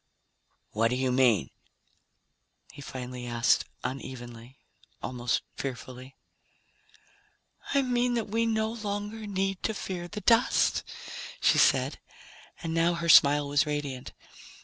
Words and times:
"What 0.71 0.87
do 0.87 0.95
you 0.95 1.11
mean?" 1.11 1.51
he 2.71 2.81
finally 2.81 3.27
asked 3.27 3.65
unevenly, 3.83 4.57
almost 4.99 5.43
fearfully. 5.53 6.15
"I 7.75 7.83
mean 7.83 8.15
that 8.15 8.25
we 8.27 8.47
no 8.47 8.71
longer 8.71 9.27
need 9.27 9.61
to 9.61 9.75
fear 9.75 10.07
the 10.07 10.21
dust," 10.21 10.83
she 11.39 11.59
said, 11.59 11.99
and 12.63 12.73
now 12.73 12.95
her 12.95 13.09
smile 13.09 13.47
was 13.47 13.67
radiant. 13.67 14.11